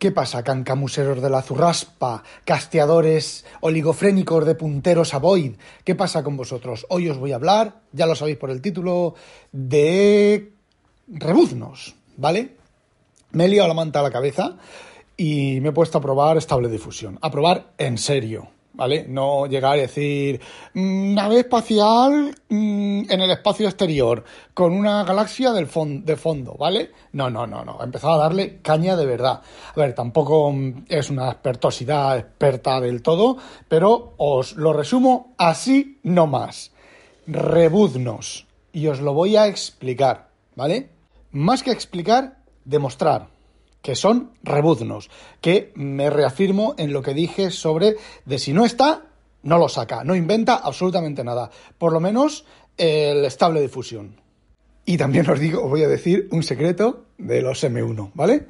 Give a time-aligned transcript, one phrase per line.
[0.00, 5.56] ¿Qué pasa, cancamuseros de la zurraspa, casteadores oligofrénicos de punteros a Void?
[5.84, 6.86] ¿Qué pasa con vosotros?
[6.88, 9.14] Hoy os voy a hablar, ya lo sabéis por el título,
[9.52, 10.54] de
[11.06, 12.56] rebuznos, ¿vale?
[13.32, 14.56] Me he liado la manta a la cabeza
[15.18, 17.18] y me he puesto a probar estable difusión.
[17.20, 18.48] A probar en serio.
[18.80, 19.04] ¿Vale?
[19.06, 20.40] No llegar a decir
[20.72, 24.24] mm, nave espacial mm, en el espacio exterior
[24.54, 25.68] con una galaxia del
[26.02, 26.90] de fondo, ¿vale?
[27.12, 27.76] No, no, no, no.
[27.82, 29.42] He empezado a darle caña de verdad.
[29.42, 33.36] A ver, tampoco mm, es una expertosidad experta del todo,
[33.68, 36.72] pero os lo resumo así no más.
[37.26, 38.46] Rebuznos.
[38.72, 40.88] Y os lo voy a explicar, ¿vale?
[41.32, 43.28] Más que explicar, demostrar
[43.82, 49.06] que son rebuznos, que me reafirmo en lo que dije sobre de si no está,
[49.42, 52.44] no lo saca, no inventa absolutamente nada, por lo menos
[52.76, 54.20] el estable de fusión.
[54.84, 58.46] Y también os digo, os voy a decir un secreto de los M1, ¿vale?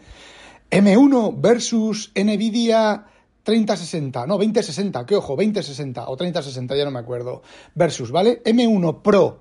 [0.70, 3.06] M1 versus Nvidia
[3.42, 7.42] 3060, no, 2060, que ojo, 2060 o 3060, ya no me acuerdo,
[7.74, 8.42] versus, ¿vale?
[8.44, 9.40] M1 Pro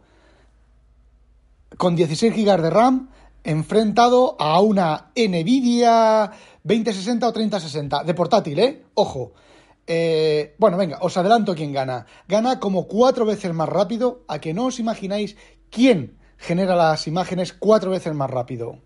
[1.78, 3.10] con 16 GB de RAM
[3.44, 6.32] enfrentado a una Nvidia
[6.64, 8.84] 2060 o 3060 de portátil, ¿eh?
[8.94, 9.34] Ojo.
[9.88, 12.06] Eh, bueno, venga, os adelanto quién gana.
[12.28, 15.36] Gana como cuatro veces más rápido, a que no os imagináis
[15.72, 18.78] quién genera las imágenes cuatro veces más rápido.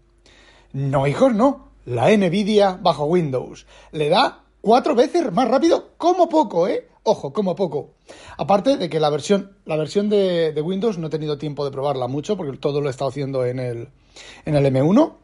[0.71, 1.73] No, hijos, no.
[1.85, 3.65] La Nvidia bajo Windows.
[3.91, 6.87] Le da cuatro veces más rápido, como poco, ¿eh?
[7.03, 7.95] Ojo, como poco.
[8.37, 11.71] Aparte de que la versión, la versión de, de Windows no he tenido tiempo de
[11.71, 13.89] probarla mucho, porque todo lo he estado haciendo en el,
[14.45, 15.22] en el M1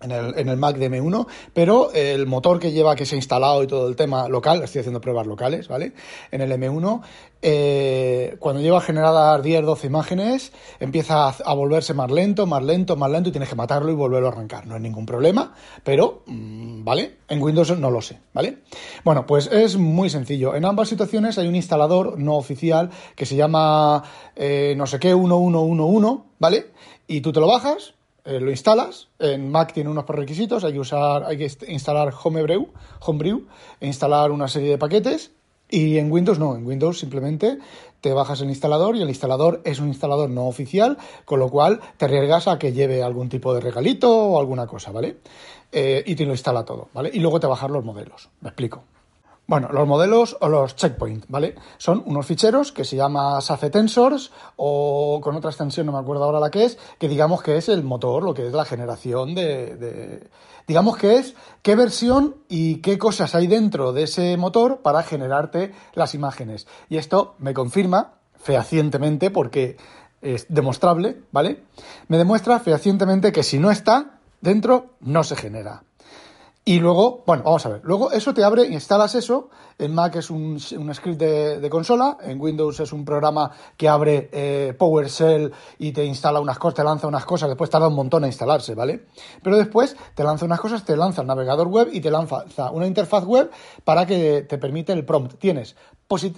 [0.00, 3.18] en el, en el, Mac de M1, pero el motor que lleva, que se ha
[3.18, 5.92] instalado y todo el tema local, estoy haciendo pruebas locales, ¿vale?
[6.30, 7.02] En el M1,
[7.40, 13.10] eh, cuando lleva generadas 10, 12 imágenes, empieza a, volverse más lento, más lento, más
[13.10, 14.66] lento y tienes que matarlo y volverlo a arrancar.
[14.66, 17.18] No hay ningún problema, pero, mm, ¿vale?
[17.28, 18.58] En Windows no lo sé, ¿vale?
[19.04, 20.54] Bueno, pues es muy sencillo.
[20.54, 24.02] En ambas situaciones hay un instalador no oficial que se llama
[24.34, 26.72] eh, no sé qué 1111, ¿vale?
[27.06, 27.94] Y tú te lo bajas,
[28.28, 29.08] eh, lo instalas.
[29.18, 32.68] En Mac tiene unos prerequisitos, hay que usar, hay que instalar Homebrew,
[33.00, 33.46] Homebrew
[33.80, 35.32] e instalar una serie de paquetes.
[35.70, 37.58] Y en Windows no, en Windows simplemente
[38.02, 41.80] te bajas el instalador y el instalador es un instalador no oficial, con lo cual
[41.96, 45.16] te arriesgas a que lleve algún tipo de regalito o alguna cosa, ¿vale?
[45.72, 47.10] Eh, y te lo instala todo, ¿vale?
[47.12, 48.84] Y luego te bajas los modelos, me explico.
[49.48, 51.54] Bueno, los modelos o los checkpoint, ¿vale?
[51.78, 56.24] Son unos ficheros que se llama SAFE Tensors o con otra extensión, no me acuerdo
[56.24, 59.34] ahora la que es, que digamos que es el motor, lo que es la generación
[59.34, 60.28] de,
[60.66, 65.72] digamos que es qué versión y qué cosas hay dentro de ese motor para generarte
[65.94, 66.66] las imágenes.
[66.90, 69.78] Y esto me confirma fehacientemente porque
[70.20, 71.64] es demostrable, ¿vale?
[72.08, 75.84] Me demuestra fehacientemente que si no está dentro, no se genera.
[76.68, 77.80] Y luego, bueno, vamos a ver.
[77.82, 79.48] Luego eso te abre, instalas eso.
[79.78, 82.18] En Mac es un, script de, consola.
[82.20, 86.84] En Windows es un programa que abre eh, PowerShell y te instala unas cosas, te
[86.84, 87.48] lanza unas cosas.
[87.48, 89.06] Después tarda un montón en instalarse, ¿vale?
[89.42, 92.86] Pero después te lanza unas cosas, te lanza el navegador web y te lanza una
[92.86, 93.50] interfaz web
[93.82, 95.38] para que te permite el prompt.
[95.38, 95.74] Tienes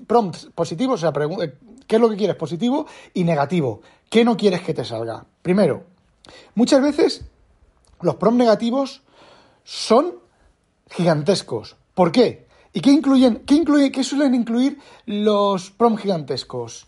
[0.07, 1.59] prompts positivos, o sea, eh,
[1.89, 2.37] ¿qué es lo que quieres?
[2.37, 3.81] Positivo y negativo.
[4.09, 5.25] ¿Qué no quieres que te salga?
[5.43, 5.83] Primero,
[6.55, 7.25] muchas veces
[8.01, 9.03] los prompts negativos
[9.65, 10.15] son
[10.91, 11.76] gigantescos.
[11.94, 12.47] ¿Por qué?
[12.72, 13.43] ¿Y qué incluyen?
[13.47, 16.87] ¿Qué, incluye, qué suelen incluir los prom gigantescos?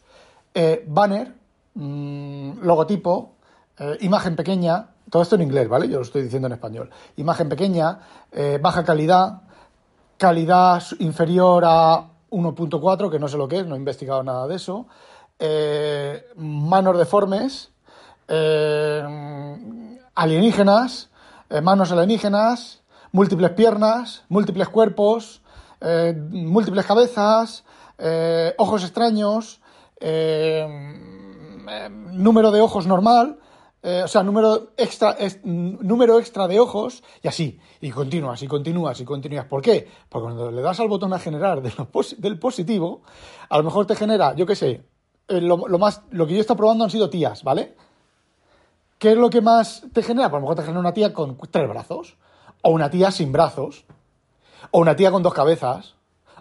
[0.54, 1.34] Eh, banner,
[1.74, 3.32] mm, logotipo,
[3.78, 5.88] eh, imagen pequeña, todo esto en inglés, ¿vale?
[5.88, 6.90] Yo lo estoy diciendo en español.
[7.16, 7.98] Imagen pequeña,
[8.30, 9.42] eh, baja calidad,
[10.18, 14.56] calidad inferior a 1.4, que no sé lo que es, no he investigado nada de
[14.56, 14.86] eso,
[16.36, 17.72] manos deformes,
[20.14, 21.10] alienígenas,
[21.60, 22.82] manos alienígenas,
[23.12, 25.42] múltiples piernas, múltiples cuerpos,
[25.80, 27.64] eh, múltiples cabezas,
[27.98, 29.60] eh, ojos extraños,
[30.00, 30.66] eh,
[32.12, 33.38] número de ojos normal,
[33.84, 39.04] o sea, número extra, número extra de ojos, y así, y continúas, y continúas, y
[39.04, 39.46] continúas.
[39.46, 39.88] ¿Por qué?
[40.08, 43.02] Porque cuando le das al botón a generar del positivo,
[43.48, 44.84] a lo mejor te genera, yo qué sé,
[45.26, 47.74] lo, más, lo que yo he estado probando han sido tías, ¿vale?
[49.02, 50.30] ¿Qué es lo que más te genera?
[50.30, 52.16] Pues a lo mejor te genera una tía con tres brazos
[52.62, 53.84] o una tía sin brazos,
[54.70, 55.96] o una tía con dos cabezas,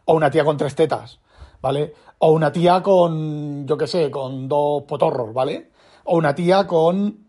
[0.05, 1.19] o una tía con tres tetas,
[1.59, 1.95] ¿vale?
[2.19, 5.71] O una tía con, yo qué sé, con dos potorros, ¿vale?
[6.03, 7.25] O una tía con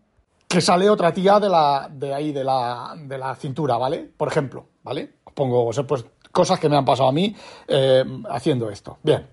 [0.47, 4.07] que sale otra tía de la de ahí de la de la cintura, ¿vale?
[4.15, 5.15] Por ejemplo, ¿vale?
[5.23, 7.35] Os pongo pues cosas que me han pasado a mí
[7.67, 8.99] eh, haciendo esto.
[9.01, 9.27] Bien.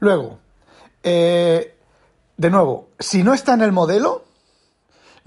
[0.00, 0.40] Luego,
[1.00, 1.76] eh,
[2.36, 4.24] de nuevo, si no está en el modelo,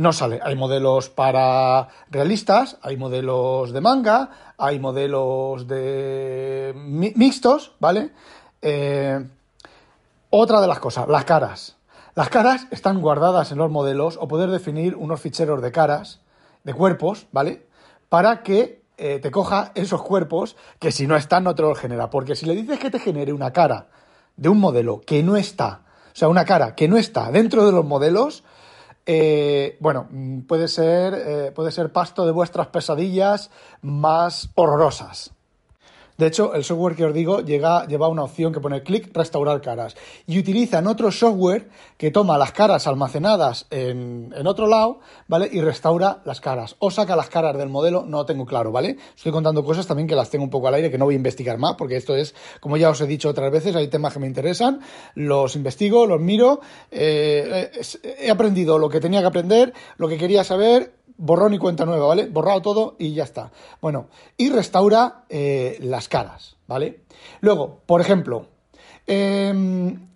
[0.01, 0.39] no sale.
[0.43, 8.11] Hay modelos para realistas, hay modelos de manga, hay modelos de mixtos, ¿vale?
[8.61, 9.23] Eh,
[10.29, 11.77] otra de las cosas, las caras.
[12.15, 16.19] Las caras están guardadas en los modelos o poder definir unos ficheros de caras,
[16.63, 17.65] de cuerpos, ¿vale?
[18.09, 22.09] Para que eh, te coja esos cuerpos que si no están no te los genera.
[22.09, 23.87] Porque si le dices que te genere una cara
[24.35, 27.71] de un modelo que no está, o sea, una cara que no está dentro de
[27.71, 28.43] los modelos,
[29.05, 30.07] eh, bueno,
[30.47, 33.49] puede ser, eh, puede ser pasto de vuestras pesadillas
[33.81, 35.33] más horrorosas.
[36.21, 39.95] De hecho, el software que os digo lleva una opción que pone clic restaurar caras
[40.27, 45.49] y utilizan otro software que toma las caras almacenadas en, otro lado, ¿vale?
[45.51, 46.75] Y restaura las caras.
[46.77, 48.97] O saca las caras del modelo, no tengo claro, ¿vale?
[49.15, 51.17] Estoy contando cosas también que las tengo un poco al aire, que no voy a
[51.17, 54.19] investigar más, porque esto es, como ya os he dicho otras veces, hay temas que
[54.19, 54.81] me interesan,
[55.15, 57.71] los investigo, los miro, eh,
[58.19, 62.07] he aprendido lo que tenía que aprender, lo que quería saber, borrón y cuenta nueva,
[62.07, 62.27] ¿vale?
[62.27, 63.51] Borrado todo y ya está.
[63.81, 67.01] Bueno, y restaura eh, las caras, ¿vale?
[67.41, 68.47] Luego, por ejemplo,
[69.07, 70.07] em,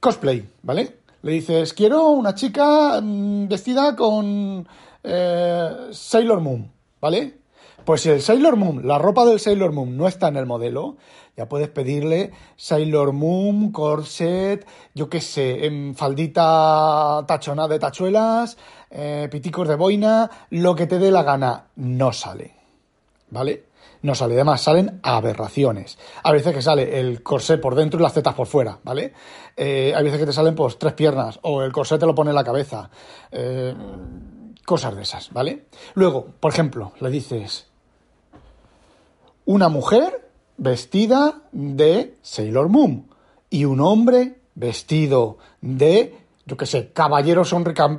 [0.00, 0.98] cosplay, ¿vale?
[1.22, 4.66] Le dices, quiero una chica mm, vestida con
[5.02, 7.38] eh, Sailor Moon, ¿vale?
[7.86, 10.96] Pues si el Sailor Moon, la ropa del Sailor Moon no está en el modelo,
[11.36, 18.58] ya puedes pedirle Sailor Moon, corset, yo qué sé, en faldita tachona de tachuelas,
[18.90, 22.56] eh, piticos de boina, lo que te dé la gana, no sale.
[23.30, 23.66] ¿Vale?
[24.02, 24.34] No sale.
[24.34, 25.96] Además, salen aberraciones.
[26.24, 29.12] A veces que sale el corset por dentro y las tetas por fuera, ¿vale?
[29.56, 32.30] Eh, hay veces que te salen pues tres piernas o el corset te lo pone
[32.30, 32.90] en la cabeza.
[33.30, 33.72] Eh,
[34.64, 35.66] cosas de esas, ¿vale?
[35.94, 37.68] Luego, por ejemplo, le dices
[39.46, 40.28] una mujer
[40.58, 43.08] vestida de Sailor Moon
[43.48, 47.42] y un hombre vestido de yo qué sé, caballero,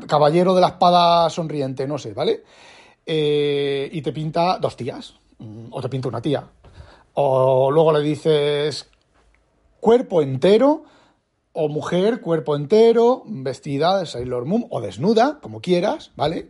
[0.08, 2.44] caballero de la espada sonriente, no sé, ¿vale?
[3.06, 6.48] Eh, y te pinta dos tías, mm, o te pinta una tía.
[7.14, 8.90] O luego le dices
[9.82, 10.86] cuerpo entero,
[11.52, 16.48] o mujer, cuerpo entero, vestida de Sailor Moon, o desnuda, como quieras, ¿vale?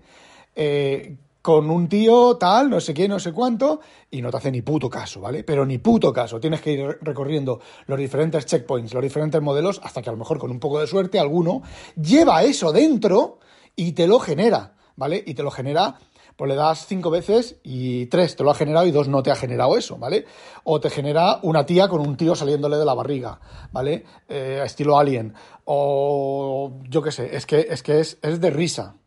[0.56, 1.18] Eh,
[1.48, 3.80] con un tío tal, no sé qué, no sé cuánto,
[4.12, 5.46] y no te hace ni puto caso, ¿vale?
[5.46, 6.42] Pero ni puto caso.
[6.42, 10.40] Tienes que ir recorriendo los diferentes checkpoints, los diferentes modelos, hasta que a lo mejor
[10.40, 11.62] con un poco de suerte alguno
[11.96, 13.40] lleva eso dentro
[13.78, 15.24] y te lo genera, ¿vale?
[15.26, 15.98] Y te lo genera,
[16.36, 19.32] pues le das cinco veces y tres te lo ha generado y dos no te
[19.32, 20.26] ha generado eso, ¿vale?
[20.66, 23.40] O te genera una tía con un tío saliéndole de la barriga,
[23.72, 24.04] ¿vale?
[24.28, 25.34] Eh, estilo alien.
[25.64, 28.98] O yo qué sé, es que es, que es, es de risa,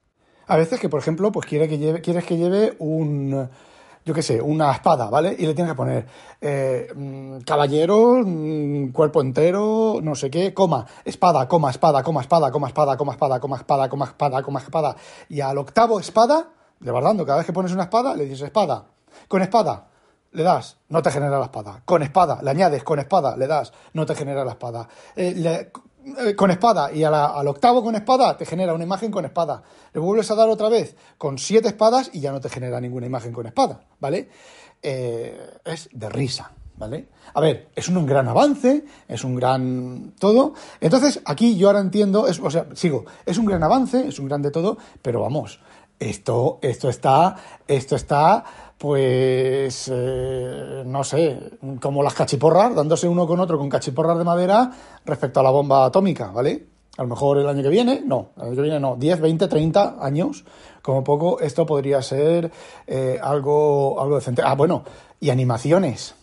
[0.50, 3.48] a veces que, por ejemplo, pues quiere que lleve, quieres que lleve un,
[4.04, 5.36] yo qué sé, una espada, ¿vale?
[5.38, 6.06] Y le tienes que poner
[6.40, 12.50] eh, mm, caballero, mm, cuerpo entero, no sé qué, coma, espada, coma, espada, coma, espada,
[12.50, 14.96] coma, espada, coma, espada, coma, espada, coma, espada, coma, espada.
[15.28, 16.48] Y al octavo espada,
[16.80, 18.86] le vas dando, cada vez que pones una espada, le dices espada,
[19.28, 19.86] con espada,
[20.32, 21.80] le das, no te genera la espada.
[21.84, 24.88] Con espada, le añades con espada, le das, no te genera la espada.
[25.14, 25.70] Eh, eh,
[26.36, 29.62] con espada y al octavo con espada te genera una imagen con espada.
[29.92, 33.06] Le vuelves a dar otra vez con siete espadas y ya no te genera ninguna
[33.06, 34.28] imagen con espada, ¿vale?
[34.82, 37.08] Eh, es de risa, ¿vale?
[37.34, 40.54] A ver, es un, gran avance, es un gran todo.
[40.80, 44.26] Entonces, aquí yo ahora entiendo, es, o sea, sigo, es un gran avance, es un
[44.26, 45.60] gran de todo, pero vamos,
[45.98, 47.36] esto, esto está,
[47.68, 48.44] esto está
[48.80, 51.38] pues eh, no sé,
[51.82, 54.72] como las cachiporras, dándose uno con otro con cachiporras de madera
[55.04, 56.66] respecto a la bomba atómica, ¿vale?
[56.96, 59.48] A lo mejor el año que viene, no, el año que viene no, 10, 20,
[59.48, 60.46] 30 años,
[60.80, 62.50] como poco, esto podría ser
[62.86, 64.40] eh, algo, algo decente.
[64.42, 64.82] Ah, bueno,
[65.20, 66.14] y animaciones,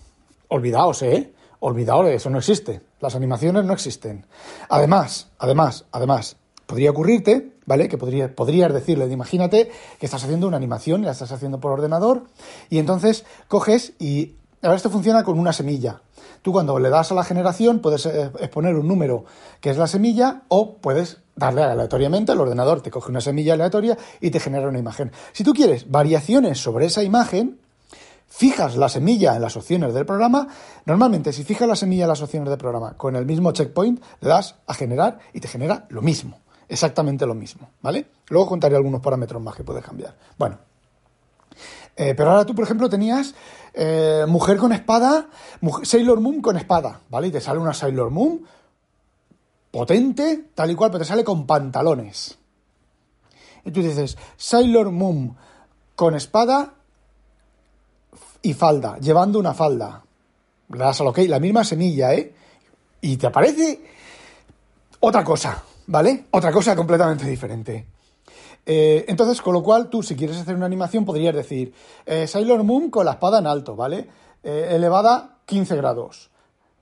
[0.47, 1.33] olvidaos, ¿eh?
[1.59, 4.25] Olvidaos, eso no existe, las animaciones no existen.
[4.67, 6.37] Además, además, además,
[6.67, 7.87] podría ocurrirte, ¿vale?
[7.87, 12.25] Que podría, podrías decirle, imagínate que estás haciendo una animación, la estás haciendo por ordenador,
[12.69, 16.01] y entonces coges y ahora esto funciona con una semilla.
[16.41, 19.25] Tú cuando le das a la generación puedes eh, exponer un número
[19.59, 23.97] que es la semilla o puedes darle aleatoriamente, el ordenador te coge una semilla aleatoria
[24.21, 25.11] y te genera una imagen.
[25.33, 27.59] Si tú quieres variaciones sobre esa imagen,
[28.27, 30.49] fijas la semilla en las opciones del programa.
[30.85, 34.29] Normalmente, si fijas la semilla en las opciones del programa con el mismo checkpoint, le
[34.29, 38.07] das a generar y te genera lo mismo exactamente lo mismo, ¿vale?
[38.27, 40.15] Luego contaré algunos parámetros más que puedes cambiar.
[40.37, 40.57] Bueno,
[41.95, 43.33] eh, pero ahora tú, por ejemplo, tenías
[43.73, 45.29] eh, mujer con espada,
[45.83, 47.27] Sailor Moon con espada, ¿vale?
[47.27, 48.45] Y te sale una Sailor Moon
[49.71, 52.37] potente, tal y cual, pero te sale con pantalones.
[53.65, 55.35] Y tú dices, Sailor Moon
[55.95, 56.73] con espada
[58.41, 60.03] y falda, llevando una falda.
[60.69, 62.33] Le das al ok, la misma semilla, ¿eh?
[63.01, 63.81] Y te aparece
[64.99, 65.63] otra cosa.
[65.87, 66.25] ¿Vale?
[66.31, 67.87] Otra cosa completamente diferente.
[68.65, 71.73] Eh, entonces, con lo cual, tú, si quieres hacer una animación, podrías decir
[72.05, 74.09] eh, Sailor Moon con la espada en alto, ¿vale?
[74.43, 76.29] Eh, elevada 15 grados.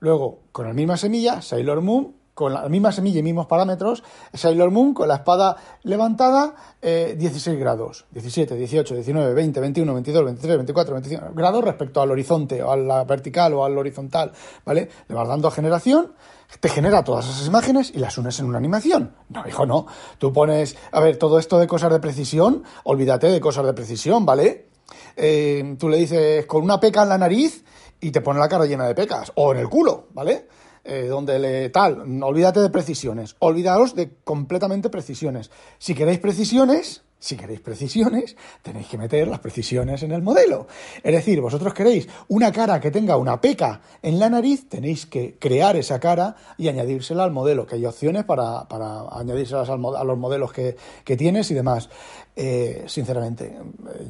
[0.00, 4.02] Luego, con la misma semilla, Sailor Moon con la misma semilla y mismos parámetros,
[4.34, 10.56] Sailor Moon con la espada levantada 16 grados, 17, 18, 19, 20, 21, 22, 23,
[10.58, 14.32] 24, 25 grados respecto al horizonte o a la vertical o al horizontal,
[14.66, 14.90] ¿vale?
[15.08, 16.12] Le vas dando a generación
[16.60, 19.14] te genera todas esas imágenes y las unes en una animación.
[19.28, 19.86] No, hijo, no.
[20.18, 24.24] Tú pones, a ver, todo esto de cosas de precisión, olvídate de cosas de precisión,
[24.24, 24.68] ¿vale?
[25.16, 27.64] Eh, tú le dices con una peca en la nariz
[28.00, 30.46] y te pone la cara llena de pecas, o en el culo, ¿vale?
[30.84, 35.50] Eh, donde le tal, olvídate de precisiones, olvidaros de completamente precisiones.
[35.78, 40.66] Si queréis precisiones, si queréis precisiones, tenéis que meter las precisiones en el modelo.
[41.02, 45.36] Es decir, vosotros queréis una cara que tenga una peca en la nariz, tenéis que
[45.38, 50.18] crear esa cara y añadírsela al modelo, que hay opciones para, para añadírselas a los
[50.18, 50.76] modelos que,
[51.16, 51.88] tienes y demás.
[52.34, 53.58] Eh, sinceramente,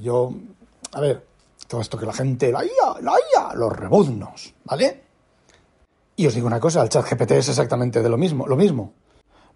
[0.03, 0.33] yo,
[0.93, 1.25] a ver,
[1.69, 5.03] todo esto que la gente, la IA, la IA, los rebuznos, ¿vale?
[6.17, 8.95] Y os digo una cosa, el chat GPT es exactamente de lo mismo, lo mismo.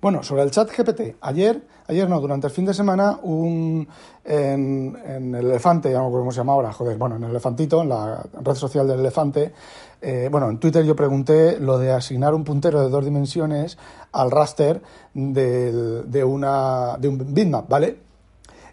[0.01, 3.87] Bueno, sobre el chat GPT, ayer, ayer no, durante el fin de semana, un,
[4.25, 7.91] en, el elefante, ya no cómo se llama ahora, joder, bueno, en el elefantito, en
[7.91, 9.53] la red social del elefante,
[10.01, 13.77] eh, bueno, en Twitter yo pregunté lo de asignar un puntero de dos dimensiones
[14.13, 14.81] al raster
[15.13, 17.99] de, una, de un bitmap, ¿vale?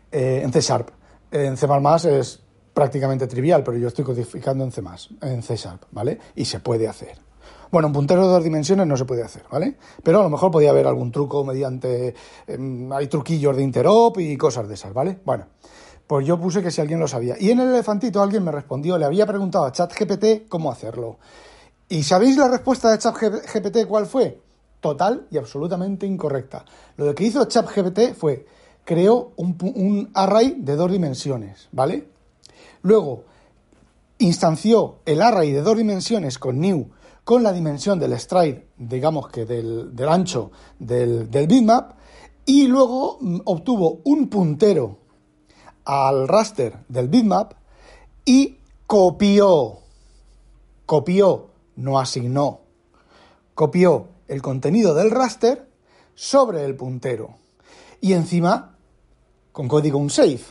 [0.09, 0.89] Eh, en C Sharp.
[1.29, 1.67] En C++
[2.09, 2.39] es
[2.73, 4.81] prácticamente trivial, pero yo estoy codificando en C++,
[5.21, 6.19] en C Sharp, ¿vale?
[6.35, 7.26] Y se puede hacer.
[7.71, 9.75] Bueno, un puntero de dos dimensiones no se puede hacer, ¿vale?
[10.03, 12.15] Pero a lo mejor podía haber algún truco mediante...
[12.47, 15.19] Em, hay truquillos de interop y cosas de esas, ¿vale?
[15.25, 15.47] Bueno,
[16.07, 17.35] pues yo puse que si alguien lo sabía.
[17.39, 21.17] Y en el elefantito alguien me respondió, le había preguntado a ChatGPT cómo hacerlo.
[21.89, 24.41] ¿Y sabéis la respuesta de ChatGPT cuál fue?
[24.79, 26.63] Total y absolutamente incorrecta.
[26.95, 28.45] Lo que hizo ChatGPT fue,
[28.85, 32.07] creó un, un array de dos dimensiones, ¿vale?
[32.83, 33.23] Luego,
[34.19, 36.87] instanció el array de dos dimensiones con new
[37.27, 41.97] con la dimensión del stride, digamos que del, ancho del, del, bitmap,
[42.45, 44.99] y luego mm, obtuvo un puntero
[45.83, 47.51] al raster del bitmap
[48.23, 49.79] y copió,
[50.85, 52.61] copió, no asignó,
[53.53, 55.67] copió el contenido del raster
[56.15, 57.31] sobre el puntero.
[57.99, 58.77] Y encima,
[59.51, 60.45] con código unsafe.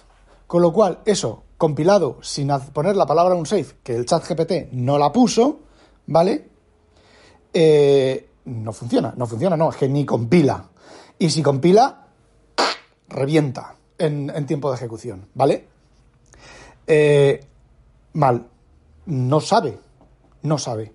[0.47, 4.99] Con lo cual, eso, compilado sin poner la palabra unsafe, que el chat GPT no
[4.99, 5.61] la puso,
[6.06, 6.56] ¿vale?
[7.59, 10.69] Eh, no funciona, no funciona, no, es que ni compila.
[11.19, 12.07] Y si compila,
[13.09, 15.67] revienta en, tiempo de ejecución, ¿vale?
[16.87, 17.43] Eh,
[18.13, 18.47] mal,
[19.07, 19.79] no sabe,
[20.43, 20.93] no sabe,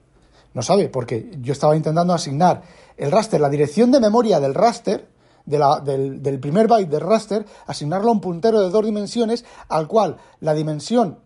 [0.53, 2.61] no sabe, porque yo estaba intentando asignar
[2.95, 5.09] el raster, la dirección de memoria del raster,
[5.47, 10.17] del, del, primer byte del raster, asignarlo a un puntero de dos dimensiones, al cual
[10.41, 11.17] la dimensión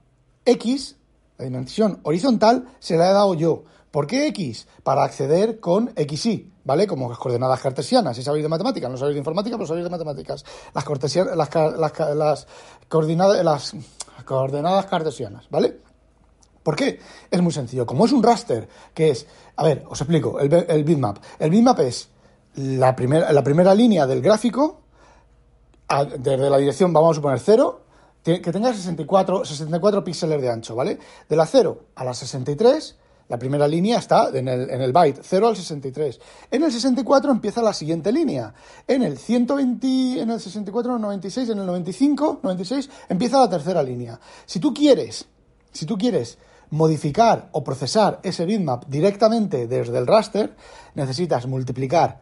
[0.46, 0.96] X,
[1.38, 3.66] la dimensión horizontal, se la he dado yo.
[3.96, 4.68] ¿Por qué X?
[4.84, 6.86] Para acceder con XY, ¿vale?
[6.86, 8.18] Como las coordenadas cartesianas.
[8.18, 10.44] Si sabéis de matemáticas, no sabéis de informática, pero sabéis de matemáticas.
[10.74, 10.86] Las,
[11.38, 13.76] las, las
[14.26, 15.80] coordenadas cartesianas, ¿vale?
[16.62, 17.00] ¿Por qué?
[17.32, 17.86] Es muy sencillo.
[17.86, 21.20] Como es un raster, que es, a ver, os explico, el, el bitmap.
[21.40, 22.10] El bitmap es
[22.56, 24.82] la primera, la primera línea del gráfico,
[26.20, 27.82] desde la dirección, vamos a suponer 0,
[28.24, 31.00] que tenga 64, 64 píxeles de ancho, ¿vale?
[31.30, 32.98] De la 0 a la 63
[33.28, 36.20] la primera línea está en el, en el byte 0 al 63.
[36.52, 38.54] En el 64 empieza la siguiente línea.
[38.88, 44.20] En el 120, en el 64, 96, en el 95, 96 empieza la tercera línea.
[44.46, 45.26] Si tú quieres,
[45.72, 46.38] si tú quieres
[46.70, 50.56] modificar o procesar ese bitmap directamente desde el raster,
[50.94, 52.22] necesitas multiplicar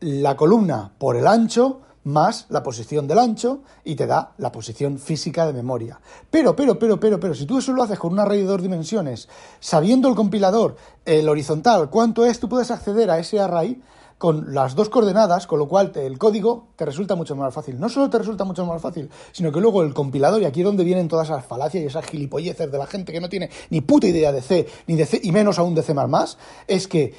[0.00, 4.98] la columna por el ancho más la posición del ancho y te da la posición
[4.98, 6.00] física de memoria.
[6.30, 8.62] Pero, pero, pero, pero, pero, si tú eso lo haces con un array de dos
[8.62, 9.28] dimensiones,
[9.60, 13.80] sabiendo el compilador, el horizontal, cuánto es, tú puedes acceder a ese array
[14.22, 17.80] con las dos coordenadas, con lo cual el código te resulta mucho más fácil.
[17.80, 20.64] No solo te resulta mucho más fácil, sino que luego el compilador, y aquí es
[20.64, 23.80] donde vienen todas esas falacias y esas gilipolleces de la gente que no tiene ni
[23.80, 25.92] puta idea de C, ni de C, y menos aún de C++,
[26.68, 27.14] es que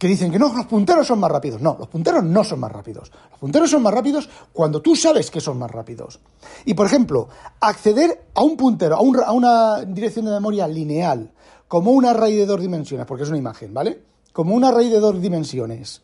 [0.00, 1.60] que dicen que no, los punteros son más rápidos.
[1.60, 3.12] No, los punteros no son más rápidos.
[3.32, 6.20] Los punteros son más rápidos cuando tú sabes que son más rápidos.
[6.64, 7.28] Y, por ejemplo,
[7.60, 11.30] acceder a un puntero, a, una dirección de memoria lineal,
[11.68, 14.02] como un array de dos dimensiones, porque es una imagen, ¿vale?
[14.32, 16.00] Como un array de dos dimensiones.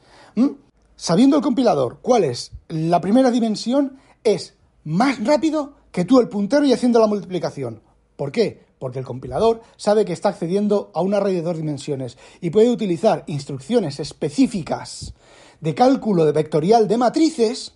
[0.95, 6.67] Sabiendo el compilador cuál es la primera dimensión, es más rápido que tú el puntero
[6.67, 7.81] y haciendo la multiplicación.
[8.15, 8.66] ¿Por qué?
[8.79, 12.71] Porque el compilador sabe que está accediendo a un array de dos dimensiones y puede
[12.71, 15.15] utilizar instrucciones específicas
[15.61, 17.73] de cálculo de vectorial de matrices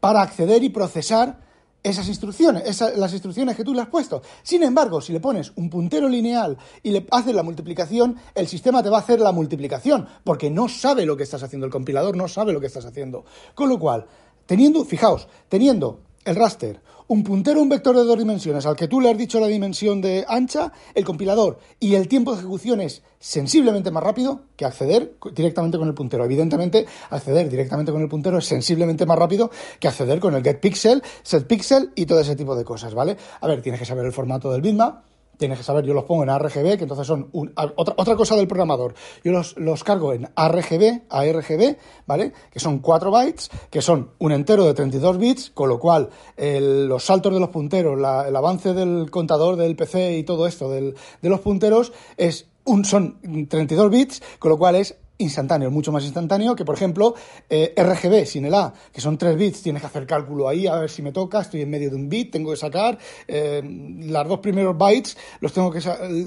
[0.00, 1.46] para acceder y procesar
[1.82, 4.22] esas instrucciones, las instrucciones que tú le has puesto.
[4.42, 8.82] Sin embargo, si le pones un puntero lineal y le haces la multiplicación, el sistema
[8.82, 12.16] te va a hacer la multiplicación, porque no sabe lo que estás haciendo, el compilador
[12.16, 13.24] no sabe lo que estás haciendo.
[13.54, 14.06] Con lo cual,
[14.46, 19.00] teniendo, fijaos, teniendo el raster, un puntero, un vector de dos dimensiones al que tú
[19.00, 23.02] le has dicho la dimensión de ancha, el compilador y el tiempo de ejecución es
[23.18, 26.24] sensiblemente más rápido que acceder directamente con el puntero.
[26.24, 31.02] Evidentemente, acceder directamente con el puntero es sensiblemente más rápido que acceder con el getPixel,
[31.22, 33.16] setPixel y todo ese tipo de cosas, ¿vale?
[33.40, 35.02] A ver, tienes que saber el formato del bitmap,
[35.38, 38.46] tienes que saber, yo los pongo en ARGB, que entonces son otra, otra, cosa del
[38.46, 38.94] programador.
[39.24, 41.76] Yo los, los, cargo en ARGB, ARGB,
[42.06, 42.32] ¿vale?
[42.50, 47.04] Que son 4 bytes, que son un entero de 32 bits, con lo cual los
[47.04, 51.40] saltos de los punteros, el avance del contador del PC y todo esto de los
[51.40, 53.18] punteros es un, son
[53.48, 57.14] 32 bits, con lo cual es instantáneo, mucho más instantáneo que, por ejemplo,
[57.50, 60.76] eh, RGB sin el A, que son 3 bits, tienes que hacer cálculo ahí a
[60.76, 64.38] ver si me toca, estoy en medio de un bit, tengo que sacar eh, dos
[64.40, 65.80] primeros bytes, los tengo que,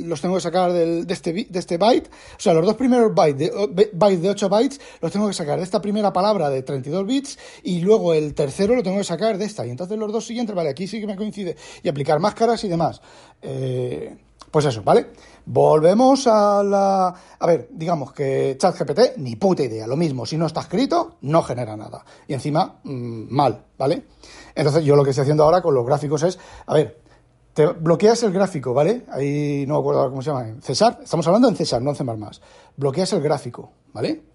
[0.06, 3.14] los tengo que sacar del, de, este, de este byte, o sea, los dos primeros
[3.14, 6.62] bytes de, bytes de 8 bytes los tengo que sacar de esta primera palabra de
[6.62, 9.66] 32 bits y luego el tercero lo tengo que sacar de esta.
[9.66, 12.68] Y entonces los dos siguientes, vale, aquí sí que me coincide, y aplicar máscaras y
[12.68, 13.02] demás.
[13.42, 14.16] Eh,
[14.52, 15.08] pues eso, ¿vale?
[15.46, 17.08] Volvemos a la...
[17.40, 21.42] A ver, digamos que ChatGPT, ni puta idea, lo mismo, si no está escrito, no
[21.42, 22.06] genera nada.
[22.28, 24.04] Y encima, mm, mal, ¿vale?
[24.54, 27.02] Entonces yo lo que estoy haciendo ahora con los gráficos es, a ver,
[27.54, 29.06] te bloqueas el gráfico, ¿vale?
[29.10, 31.96] Ahí no me acuerdo cómo se llama, en César, estamos hablando en César, no en
[31.96, 32.04] C++.
[32.76, 34.31] Bloqueas el gráfico, ¿vale?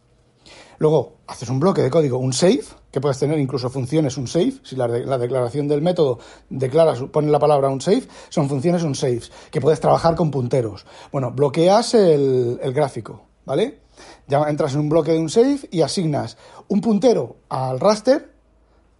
[0.78, 4.54] Luego haces un bloque de código, un save, que puedes tener incluso funciones un save,
[4.62, 6.18] si la, declaración del método
[6.48, 10.86] declara, pone la palabra un save, son funciones un save, que puedes trabajar con punteros.
[11.12, 13.80] Bueno, bloqueas el, gráfico, ¿vale?
[14.28, 16.36] Ya entras en un bloque de un save y asignas
[16.68, 18.34] un puntero al raster,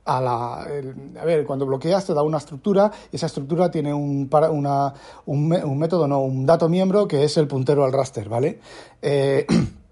[0.05, 0.63] a la...
[0.63, 4.95] a ver, cuando bloqueas te da una estructura y esa estructura tiene un, una,
[5.27, 8.61] un, un método, no, un dato miembro que es el puntero al raster, ¿vale?
[9.03, 9.47] Eh,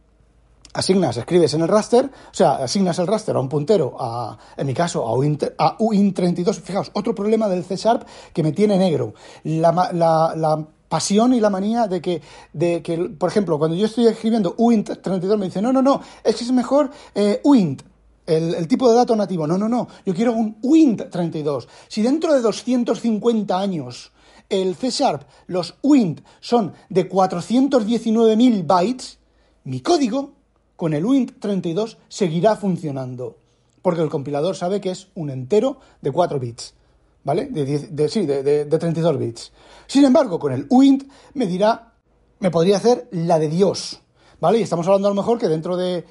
[0.75, 4.67] asignas, escribes en el raster, o sea, asignas el raster a un puntero, a, en
[4.67, 6.61] mi caso, a, a uint32.
[6.61, 9.15] Fijaos, otro problema del C Sharp que me tiene negro.
[9.45, 14.07] La, la, pasión y la manía de que, de que, por ejemplo, cuando yo estoy
[14.07, 17.83] escribiendo uint32 me dice, no, no, no, es que es mejor eh, uint.
[18.27, 19.47] El, tipo de dato nativo.
[19.47, 19.89] No, no, no.
[20.07, 21.67] Yo quiero un uint32.
[21.89, 24.13] Si dentro de 250 años
[24.49, 29.19] el C Sharp, los uint son de 419.000 bytes,
[29.65, 30.35] mi código
[30.77, 33.37] con el uint32 seguirá funcionando,
[33.83, 36.75] porque el compilador sabe que es un entero de 4 bits,
[37.23, 37.47] ¿vale?
[37.47, 39.53] De, sí, de, 32 bits.
[39.87, 41.93] Sin embargo, con el uint me dirá,
[42.41, 44.01] me podría hacer la de Dios,
[44.41, 44.59] ¿vale?
[44.59, 46.05] Y estamos hablando a lo mejor que dentro de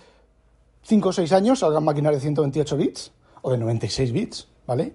[0.83, 4.93] 5 o 6 años salgan máquinas de 128 bits o de 96 bits, ¿vale?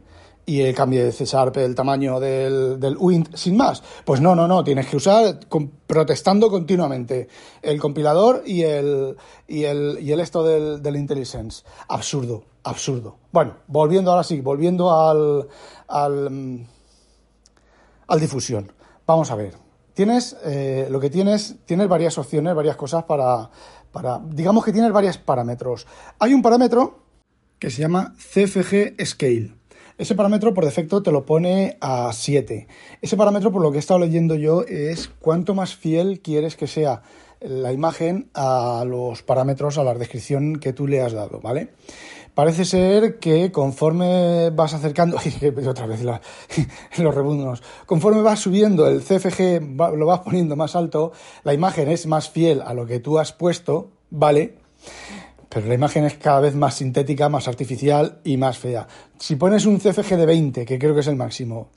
[0.48, 3.82] Y el cambio de César el tamaño del, del UINT sin más.
[4.06, 5.40] Pues no, no, no, tienes que usar
[5.86, 7.28] protestando continuamente
[7.60, 9.14] el compilador y el,
[9.46, 11.64] y el, y el esto del, del IntelliSense.
[11.88, 13.18] Absurdo, absurdo.
[13.30, 15.48] Bueno, volviendo ahora sí, volviendo al,
[15.86, 16.66] al, mm,
[18.06, 18.72] al difusión.
[19.06, 19.52] Vamos a ver.
[19.92, 23.50] Tienes, eh, lo que tienes, tienes varias opciones, varias cosas para,
[23.92, 25.86] para, digamos que tienes varios parámetros.
[26.18, 27.00] Hay un parámetro
[27.58, 29.57] que se llama CFG Scale.
[29.98, 32.68] Ese parámetro por defecto te lo pone a 7.
[33.02, 36.68] Ese parámetro, por lo que he estado leyendo yo, es cuánto más fiel quieres que
[36.68, 37.02] sea
[37.40, 41.70] la imagen a los parámetros, a la descripción que tú le has dado, ¿vale?
[42.32, 45.16] Parece ser que conforme vas acercando,
[45.68, 46.02] otra vez
[46.98, 51.10] los rebundos, conforme vas subiendo el CFG, lo vas poniendo más alto,
[51.42, 54.54] la imagen es más fiel a lo que tú has puesto, ¿vale?
[55.48, 58.86] Pero la imagen es cada vez más sintética, más artificial y más fea.
[59.18, 61.68] Si pones un CFG de 20, que creo que es el máximo,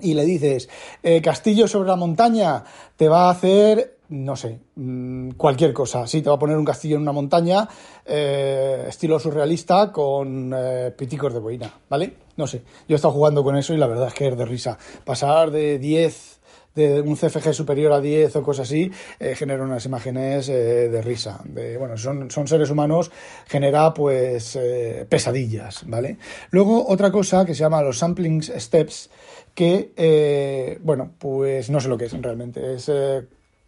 [0.00, 0.68] y le dices
[1.02, 2.62] eh, castillo sobre la montaña,
[2.96, 6.06] te va a hacer, no sé, mm, cualquier cosa.
[6.06, 7.66] Sí, te va a poner un castillo en una montaña,
[8.04, 12.12] eh, estilo surrealista, con eh, piticos de boina, ¿vale?
[12.36, 14.44] No sé, yo he estado jugando con eso y la verdad es que es de
[14.44, 14.78] risa.
[15.04, 16.40] Pasar de 10
[16.76, 21.02] de un CFG superior a 10 o cosas así, eh, genera unas imágenes eh, de
[21.02, 21.40] risa.
[21.44, 23.10] De, bueno, son, son seres humanos,
[23.46, 26.18] genera pues eh, pesadillas, ¿vale?
[26.50, 29.10] Luego otra cosa que se llama los sampling steps,
[29.54, 32.74] que, bueno, pues no sé lo que es realmente.
[32.74, 32.90] Es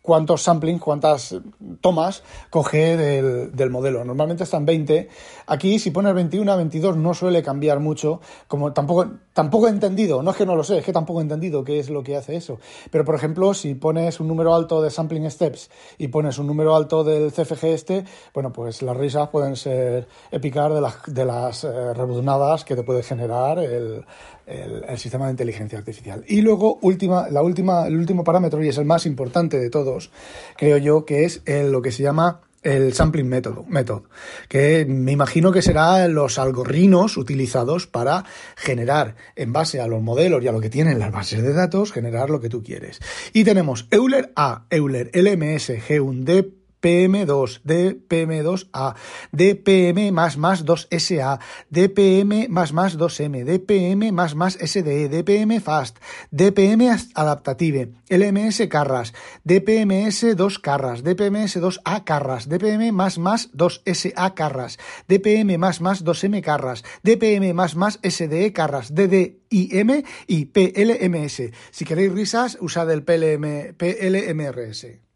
[0.08, 1.36] cuántos samplings, cuántas
[1.82, 4.02] tomas coge del, modelo.
[4.06, 5.06] Normalmente están 20.
[5.48, 8.22] Aquí, si pones 21 a 22, no suele cambiar mucho.
[8.46, 11.24] Como tampoco, tampoco he entendido, no es que no lo sé, es que tampoco he
[11.24, 12.58] entendido qué es lo que hace eso.
[12.90, 15.68] Pero, por ejemplo, si pones un número alto de sampling steps
[15.98, 20.72] y pones un número alto del CFG este, bueno, pues las risas pueden ser épicas
[20.72, 24.06] de las, de las eh, que te puede generar el,
[24.48, 26.24] el, sistema de inteligencia artificial.
[26.26, 30.10] Y luego, última, la última, el último parámetro, y es el más importante de todos,
[30.56, 34.04] creo yo, que es lo que se llama el sampling método,
[34.48, 38.24] que me imagino que será los algoritmos utilizados para
[38.56, 41.92] generar, en base a los modelos y a lo que tienen las bases de datos,
[41.92, 43.00] generar lo que tú quieres.
[43.32, 48.94] Y tenemos Euler A, Euler LMS, G1D, PM2, DPM2A,
[49.32, 51.38] DPM más más 2SA,
[51.70, 55.98] DPM más más 2M, DPM más más SDE, DPM Fast,
[56.30, 59.14] DPM Adaptative, LMS Carras,
[59.44, 66.42] DPMS 2 Carras, DPMS 2A Carras, DPM más más 2SA Carras, DPM más más 2M
[66.42, 71.42] Carras, DPM más más SDE Carras, DDIM y PLMS.
[71.70, 75.07] Si queréis risas, usad el PLM, PLMRS.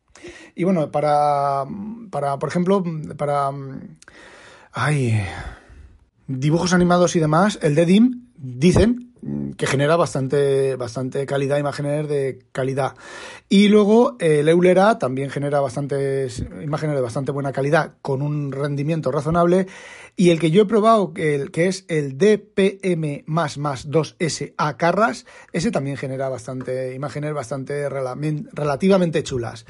[0.55, 1.65] Y bueno, para,
[2.11, 2.85] para por ejemplo,
[3.17, 3.51] para...
[4.73, 5.23] Ay,
[6.27, 9.12] dibujos animados y demás, el DEDIM dicen
[9.57, 12.95] que genera bastante, bastante calidad, imágenes de calidad.
[13.49, 19.12] Y luego el Eulera también genera bastantes imágenes de bastante buena calidad, con un rendimiento
[19.12, 19.69] razonable.
[20.17, 25.25] Y el que yo he probado, que es el DPM más más 2S A Carras,
[25.53, 29.67] ese también genera bastante imágenes bastante relativamente chulas.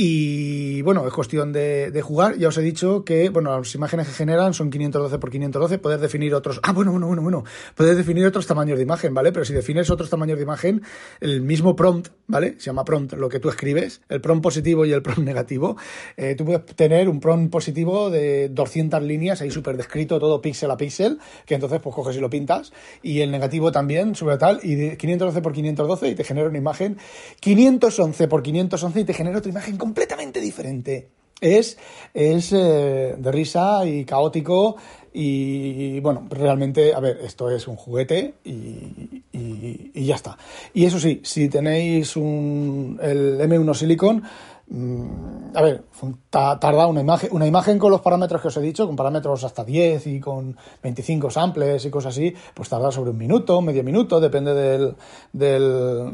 [0.00, 2.38] Y bueno, es cuestión de, jugar.
[2.38, 5.78] Ya os he dicho que, bueno, las imágenes que generan son 512 por 512.
[5.78, 6.60] Poder definir otros.
[6.62, 7.44] Ah, bueno, bueno, bueno, bueno.
[7.74, 9.32] Puedes definir otros tamaños de imagen, ¿vale?
[9.32, 10.82] Pero si defines otros tamaños de imagen,
[11.20, 12.54] el mismo prompt, ¿vale?
[12.58, 15.76] Se llama prompt lo que tú escribes, el prompt positivo y el prompt negativo.
[16.16, 20.70] Eh, tú puedes tener un prompt positivo de 200 líneas, ahí súper descrito, todo píxel
[20.70, 22.72] a píxel, que entonces pues coges y lo pintas.
[23.02, 26.58] Y el negativo también, sobre tal, y de 512 por 512 y te genera una
[26.58, 26.98] imagen.
[27.40, 31.08] 511 por 511 y te genera otra imagen completamente diferente.
[31.40, 31.78] Es,
[32.12, 34.76] es eh, de risa y caótico
[35.12, 40.36] y, bueno, realmente, a ver, esto es un juguete y, y, ya está.
[40.74, 44.22] Y eso sí, si tenéis un, el M1 Silicon,
[44.68, 45.84] mm, a ver,
[46.30, 49.64] tarda una imagen, una imagen con los parámetros que os he dicho, con parámetros hasta
[49.64, 54.20] 10 y con 25 samples y cosas así, pues tarda sobre un minuto, medio minuto,
[54.20, 54.94] depende del,
[55.32, 56.12] del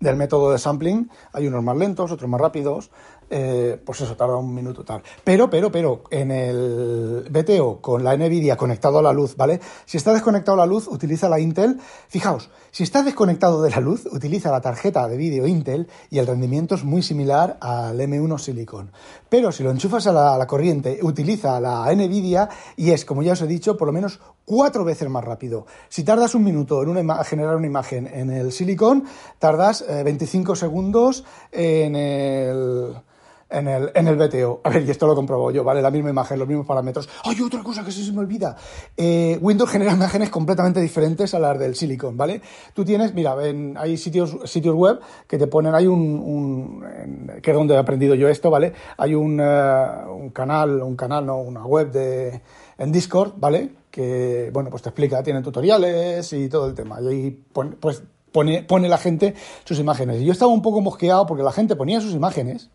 [0.00, 1.10] del método de sampling.
[1.32, 2.90] Hay unos más lentos, otros más rápidos.
[3.30, 5.02] Eh, pues eso tarda un minuto tal.
[5.22, 9.60] Pero, pero, pero, en el BTO con la NVIDIA conectado a la luz, ¿vale?
[9.84, 11.78] Si está desconectado a la luz, utiliza la Intel.
[12.08, 16.26] Fijaos, si está desconectado de la luz, utiliza la tarjeta de vídeo Intel y el
[16.26, 18.92] rendimiento es muy similar al M1 Silicon.
[19.28, 23.42] Pero si lo enchufas a la, corriente, utiliza la NVIDIA y es, como ya os
[23.42, 25.66] he dicho, por lo menos cuatro veces más rápido.
[25.90, 29.04] Si tardas un minuto en una generar una imagen en el Silicon,
[29.38, 32.96] tardas 25 eh, segundos en el
[33.50, 34.60] en el, en el BTO.
[34.64, 35.80] A ver, y esto lo comprobo yo, ¿vale?
[35.80, 37.08] La misma imagen, los mismos parámetros.
[37.24, 38.56] ¡Hay otra cosa que se me olvida!
[38.96, 42.42] Eh, Windows genera imágenes completamente diferentes a las del Silicon, ¿vale?
[42.74, 43.36] Tú tienes, mira,
[43.76, 46.84] hay sitios, sitios web que te ponen, hay un,
[47.42, 48.72] que es donde he aprendido yo esto, ¿vale?
[48.98, 52.42] Hay eh, un canal, un canal, no, una web de,
[52.76, 53.70] en Discord, ¿vale?
[53.98, 57.00] Que, bueno, pues te explica, tienen tutoriales y todo el tema.
[57.02, 57.44] Y ahí,
[57.80, 59.34] pues, pone, pone la gente
[59.64, 60.20] sus imágenes.
[60.20, 62.70] Y yo estaba un poco mosqueado porque la gente ponía sus imágenes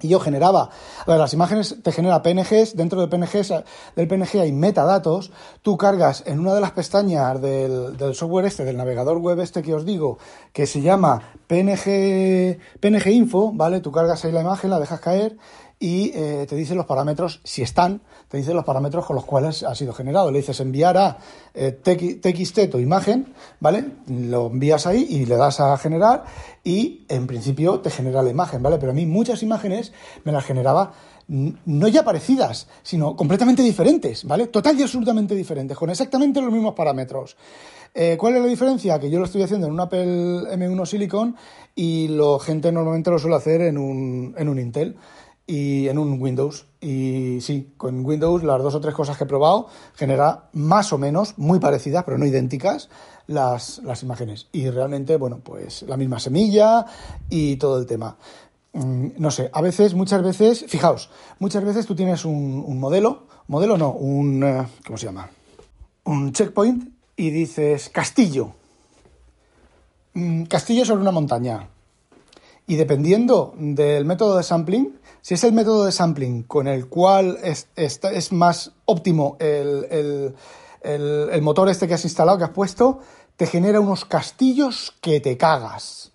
[0.00, 0.70] y yo generaba,
[1.04, 3.52] a ver, las imágenes te genera PNGs, dentro de PNGs,
[3.96, 8.64] del PNG hay metadatos, tú cargas en una de las pestañas del, del, software este,
[8.64, 10.16] del navegador web este que os digo,
[10.54, 13.80] que se llama PNG, PNG Info, ¿vale?
[13.80, 15.36] Tú cargas ahí la imagen, la dejas caer
[15.82, 19.62] y eh, te dice los parámetros, si están, te dice los parámetros con los cuales
[19.62, 20.30] ha sido generado.
[20.30, 21.16] Le dices enviar a
[21.54, 23.86] eh, TXT tu imagen, ¿vale?
[24.06, 26.24] Lo envías ahí y le das a generar
[26.62, 28.76] y en principio te genera la imagen, ¿vale?
[28.76, 30.92] Pero a mí muchas imágenes me las generaba
[31.28, 34.48] no ya parecidas, sino completamente diferentes, ¿vale?
[34.48, 37.36] Total y absolutamente diferentes, con exactamente los mismos parámetros.
[37.94, 38.98] Eh, ¿Cuál es la diferencia?
[38.98, 41.36] Que yo lo estoy haciendo en un Apple M1 Silicon
[41.74, 44.96] y la gente normalmente lo suele hacer en un, en un Intel
[45.50, 46.66] y en un Windows.
[46.80, 50.98] Y sí, con Windows las dos o tres cosas que he probado genera más o
[50.98, 52.88] menos, muy parecidas, pero no idénticas,
[53.26, 54.46] las, las imágenes.
[54.52, 56.86] Y realmente, bueno, pues la misma semilla
[57.28, 58.16] y todo el tema.
[58.74, 61.10] Mm, no sé, a veces, muchas veces, fijaos,
[61.40, 65.28] muchas veces tú tienes un, un modelo, modelo no, un, eh, ¿cómo se llama?
[66.04, 68.52] Un checkpoint y dices castillo.
[70.14, 71.68] Mm, castillo sobre una montaña
[72.70, 77.36] Y dependiendo del método de sampling, si es el método de sampling con el cual
[77.42, 77.66] es,
[78.30, 80.36] más óptimo el,
[80.80, 83.00] el motor este que has instalado, que has puesto,
[83.36, 86.09] te genera unos castillos que te cagas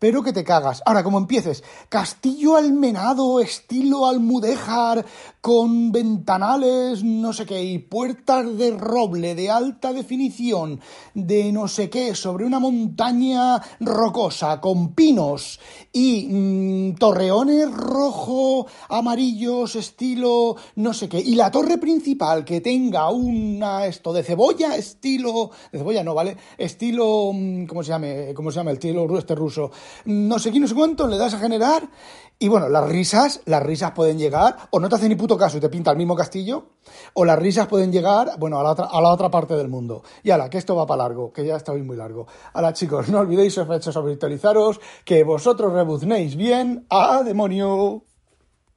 [0.00, 0.82] pero que te cagas.
[0.84, 5.04] Ahora, como empieces, castillo almenado, estilo almudéjar,
[5.40, 10.80] con ventanales, no sé qué, y puertas de roble de alta definición,
[11.14, 15.60] de no sé qué, sobre una montaña rocosa, con pinos
[15.92, 23.10] y mm, torreones rojo, amarillos, estilo, no sé qué, y la torre principal que tenga
[23.10, 26.36] una, esto, de cebolla, estilo, de cebolla no, ¿vale?
[26.56, 28.06] Estilo, mm, ¿cómo se llama?
[28.34, 28.70] ¿Cómo se llama?
[28.70, 29.70] El estilo este ruso
[30.04, 31.88] no sé qué, no sé cuánto, le das a generar
[32.42, 35.58] y bueno, las risas, las risas pueden llegar, o no te hace ni puto caso
[35.58, 36.70] y te pinta el mismo castillo,
[37.12, 40.02] o las risas pueden llegar, bueno, a la otra, a la otra parte del mundo.
[40.22, 42.26] Y ala, que esto va para largo, que ya está hoy muy largo.
[42.54, 46.86] Ahora chicos, no olvidéis, os he hecho que vosotros rebuznéis bien.
[46.88, 48.04] ¡A demonio!